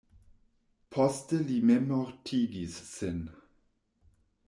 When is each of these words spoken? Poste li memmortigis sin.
Poste 0.95 1.41
li 1.51 1.59
memmortigis 1.71 2.81
sin. 2.95 3.25